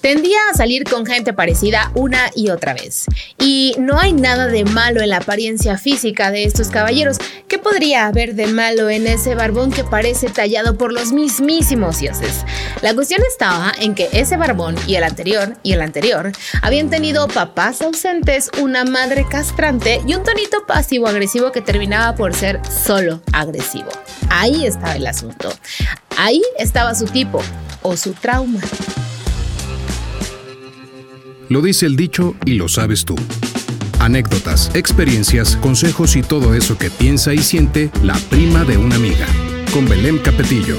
[0.00, 3.04] Tendía a salir con gente parecida una y otra vez.
[3.38, 7.18] Y no hay nada de malo en la apariencia física de estos caballeros.
[7.48, 12.44] ¿Qué podría haber de malo en ese barbón que parece tallado por los mismísimos dioses?
[12.80, 16.32] La cuestión estaba en que ese barbón y el anterior y el anterior
[16.62, 22.60] habían tenido papás ausentes, una madre castrante y un tonito pasivo-agresivo que terminaba por ser
[22.66, 23.90] solo agresivo.
[24.30, 25.52] Ahí estaba el asunto.
[26.16, 27.42] Ahí estaba su tipo
[27.82, 28.60] o su trauma.
[31.50, 33.16] Lo dice el dicho y lo sabes tú.
[33.98, 39.26] Anécdotas, experiencias, consejos y todo eso que piensa y siente la prima de una amiga.
[39.72, 40.76] Con Belén Capetillo.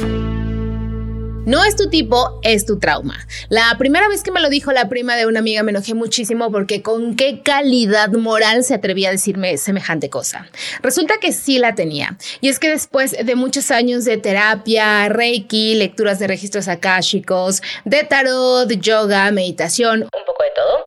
[1.45, 3.27] No es tu tipo, es tu trauma.
[3.49, 6.51] La primera vez que me lo dijo la prima de una amiga me enojé muchísimo
[6.51, 10.47] porque con qué calidad moral se atrevía a decirme semejante cosa.
[10.83, 12.15] Resulta que sí la tenía.
[12.41, 18.03] Y es que después de muchos años de terapia, reiki, lecturas de registros akáshicos, de
[18.03, 20.07] tarot, yoga, meditación,
[20.55, 20.85] todo,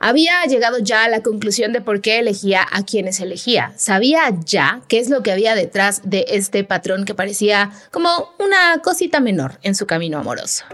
[0.00, 3.72] había llegado ya a la conclusión de por qué elegía a quienes elegía.
[3.76, 8.80] Sabía ya qué es lo que había detrás de este patrón que parecía como una
[8.82, 10.64] cosita menor en su camino amoroso.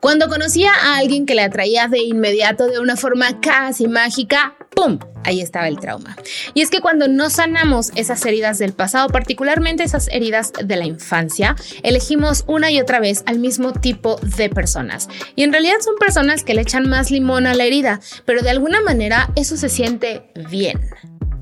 [0.00, 4.98] Cuando conocía a alguien que le atraía de inmediato de una forma casi mágica, ¡pum!
[5.24, 6.16] Ahí estaba el trauma.
[6.54, 10.86] Y es que cuando no sanamos esas heridas del pasado, particularmente esas heridas de la
[10.86, 15.08] infancia, elegimos una y otra vez al mismo tipo de personas.
[15.36, 18.50] Y en realidad son personas que le echan más limón a la herida, pero de
[18.50, 20.80] alguna manera eso se siente bien.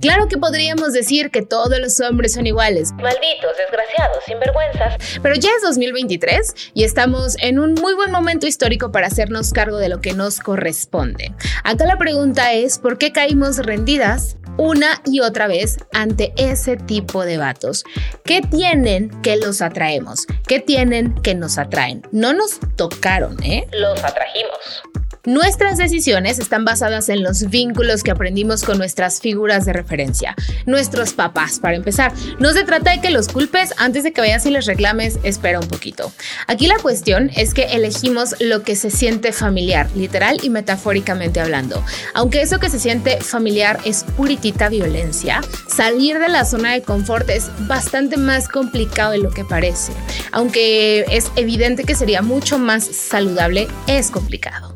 [0.06, 2.92] Claro que podríamos decir que todos los hombres son iguales.
[2.92, 5.18] Malditos, desgraciados, sinvergüenzas.
[5.20, 9.78] Pero ya es 2023 y estamos en un muy buen momento histórico para hacernos cargo
[9.78, 11.34] de lo que nos corresponde.
[11.64, 17.24] Acá la pregunta es, ¿por qué caímos rendidas una y otra vez ante ese tipo
[17.24, 17.84] de vatos.
[18.24, 20.26] ¿Qué tienen que los atraemos?
[20.46, 22.02] ¿Qué tienen que nos atraen?
[22.10, 23.66] No nos tocaron, ¿eh?
[23.72, 24.82] Los atrajimos.
[25.26, 31.14] Nuestras decisiones están basadas en los vínculos que aprendimos con nuestras figuras de referencia, nuestros
[31.14, 32.12] papás, para empezar.
[32.38, 35.58] No se trata de que los culpes antes de que vayas y les reclames, espera
[35.58, 36.12] un poquito.
[36.46, 41.84] Aquí la cuestión es que elegimos lo que se siente familiar, literal y metafóricamente hablando.
[42.14, 47.28] Aunque eso que se siente familiar es puritita violencia, salir de la zona de confort
[47.30, 49.90] es bastante más complicado de lo que parece.
[50.30, 54.75] Aunque es evidente que sería mucho más saludable, es complicado.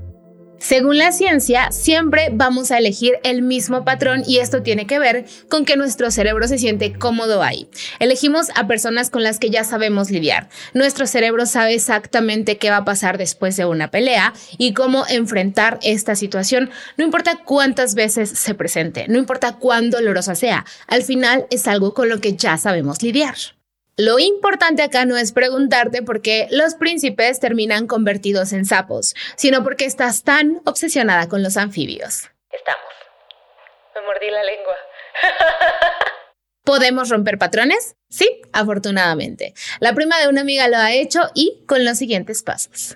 [0.61, 5.25] Según la ciencia, siempre vamos a elegir el mismo patrón y esto tiene que ver
[5.49, 7.71] con que nuestro cerebro se siente cómodo ahí.
[7.99, 10.51] Elegimos a personas con las que ya sabemos lidiar.
[10.75, 15.79] Nuestro cerebro sabe exactamente qué va a pasar después de una pelea y cómo enfrentar
[15.83, 21.47] esta situación, no importa cuántas veces se presente, no importa cuán dolorosa sea, al final
[21.51, 23.35] es algo con lo que ya sabemos lidiar.
[24.01, 29.63] Lo importante acá no es preguntarte por qué los príncipes terminan convertidos en sapos, sino
[29.63, 32.31] porque estás tan obsesionada con los anfibios.
[32.51, 32.81] Estamos.
[33.95, 34.75] Me mordí la lengua.
[36.65, 37.95] ¿Podemos romper patrones?
[38.09, 39.53] Sí, afortunadamente.
[39.81, 42.95] La prima de una amiga lo ha hecho y con los siguientes pasos.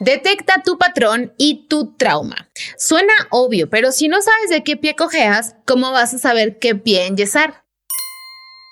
[0.00, 2.50] Detecta tu patrón y tu trauma.
[2.76, 6.74] Suena obvio, pero si no sabes de qué pie cojeas, ¿cómo vas a saber qué
[6.74, 7.62] pie enyesar?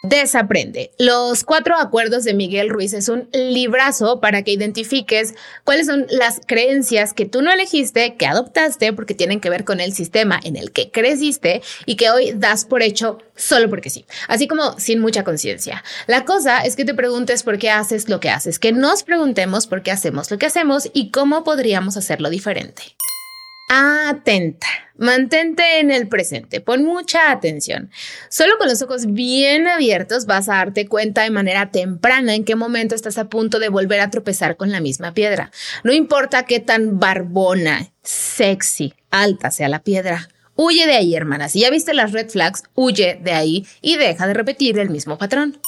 [0.02, 0.92] Desaprende.
[0.98, 6.40] Los cuatro acuerdos de Miguel Ruiz es un librazo para que identifiques cuáles son las
[6.46, 10.54] creencias que tú no elegiste, que adoptaste porque tienen que ver con el sistema en
[10.54, 15.00] el que creciste y que hoy das por hecho solo porque sí, así como sin
[15.00, 15.82] mucha conciencia.
[16.06, 19.66] La cosa es que te preguntes por qué haces lo que haces, que nos preguntemos
[19.66, 22.82] por qué hacemos lo que hacemos y cómo podríamos hacerlo diferente.
[24.08, 24.66] Atenta.
[24.96, 27.90] Mantente en el presente, pon mucha atención.
[28.30, 32.56] Solo con los ojos bien abiertos vas a darte cuenta de manera temprana en qué
[32.56, 35.52] momento estás a punto de volver a tropezar con la misma piedra.
[35.84, 40.28] No importa qué tan barbona, sexy, alta sea la piedra.
[40.56, 41.48] Huye de ahí, hermana.
[41.48, 45.16] Si ya viste las red flags, huye de ahí y deja de repetir el mismo
[45.16, 45.60] patrón.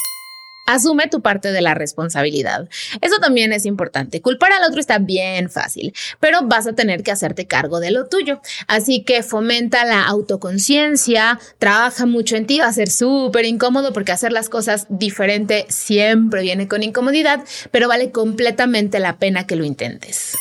[0.71, 2.69] Asume tu parte de la responsabilidad.
[3.01, 4.23] Eso también es importante.
[4.23, 8.07] Culpar al otro está bien fácil, pero vas a tener que hacerte cargo de lo
[8.07, 8.41] tuyo.
[8.69, 14.13] Así que fomenta la autoconciencia, trabaja mucho en ti, va a ser súper incómodo porque
[14.13, 17.41] hacer las cosas diferente siempre viene con incomodidad,
[17.73, 20.37] pero vale completamente la pena que lo intentes.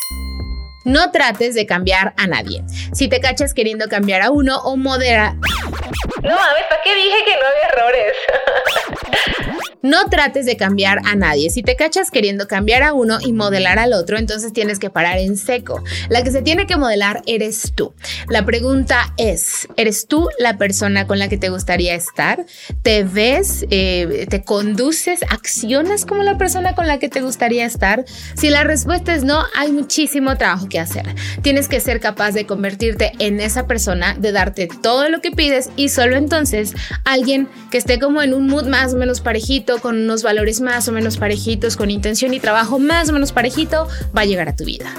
[0.84, 2.62] No trates de cambiar a nadie.
[2.94, 5.34] Si te cachas queriendo cambiar a uno o modera...
[6.22, 8.12] No mames, ¿para qué dije que no había errores?
[9.82, 11.50] No trates de cambiar a nadie.
[11.50, 15.18] Si te cachas queriendo cambiar a uno y modelar al otro, entonces tienes que parar
[15.18, 15.82] en seco.
[16.08, 17.94] La que se tiene que modelar eres tú.
[18.28, 22.44] La pregunta es, ¿eres tú la persona con la que te gustaría estar?
[22.82, 28.04] ¿Te ves, eh, te conduces, accionas como la persona con la que te gustaría estar?
[28.34, 31.14] Si la respuesta es no, hay muchísimo trabajo que hacer.
[31.42, 35.70] Tienes que ser capaz de convertirte en esa persona, de darte todo lo que pides
[35.76, 36.74] y solo entonces
[37.04, 40.88] alguien que esté como en un mood más o menos parejito, con unos valores más
[40.88, 44.56] o menos parejitos, con intención y trabajo más o menos parejito, va a llegar a
[44.56, 44.92] tu vida.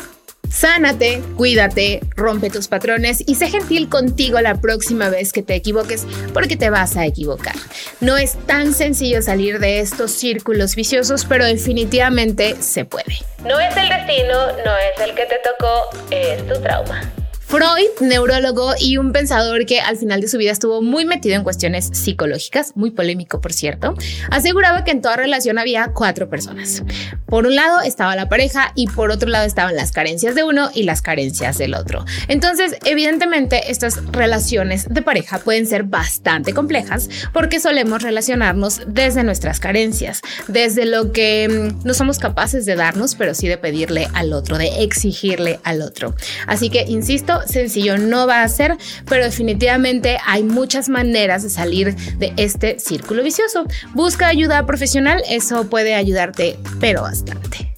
[0.49, 6.05] Sánate, cuídate, rompe tus patrones y sé gentil contigo la próxima vez que te equivoques
[6.33, 7.55] porque te vas a equivocar.
[8.01, 13.15] No es tan sencillo salir de estos círculos viciosos, pero definitivamente se puede.
[13.45, 17.01] No es el destino, no es el que te tocó, es tu trauma.
[17.51, 21.43] Freud, neurólogo y un pensador que al final de su vida estuvo muy metido en
[21.43, 23.93] cuestiones psicológicas, muy polémico por cierto,
[24.29, 26.81] aseguraba que en toda relación había cuatro personas.
[27.25, 30.69] Por un lado estaba la pareja y por otro lado estaban las carencias de uno
[30.73, 32.05] y las carencias del otro.
[32.29, 39.59] Entonces, evidentemente, estas relaciones de pareja pueden ser bastante complejas porque solemos relacionarnos desde nuestras
[39.59, 44.31] carencias, desde lo que mm, no somos capaces de darnos, pero sí de pedirle al
[44.31, 46.15] otro, de exigirle al otro.
[46.47, 48.77] Así que, insisto, sencillo no va a ser,
[49.07, 53.65] pero definitivamente hay muchas maneras de salir de este círculo vicioso.
[53.93, 57.71] Busca ayuda profesional, eso puede ayudarte, pero bastante.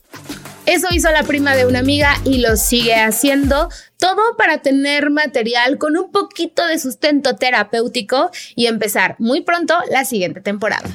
[0.65, 3.69] Eso hizo la prima de una amiga y lo sigue haciendo.
[3.97, 10.05] Todo para tener material con un poquito de sustento terapéutico y empezar muy pronto la
[10.05, 10.89] siguiente temporada.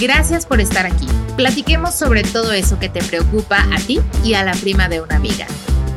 [0.00, 1.06] Gracias por estar aquí.
[1.36, 5.14] Platiquemos sobre todo eso que te preocupa a ti y a la prima de una
[5.14, 5.46] amiga.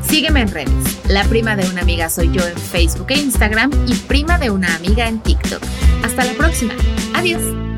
[0.08, 0.98] Sígueme en redes.
[1.10, 4.76] La prima de una amiga soy yo en Facebook e Instagram y prima de una
[4.76, 5.62] amiga en TikTok.
[6.04, 6.74] Hasta la próxima.
[7.14, 7.75] Adiós.